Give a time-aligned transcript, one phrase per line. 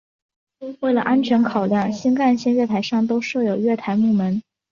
[0.79, 4.41] 为了安全考量新干线月台上都设有月台幕门。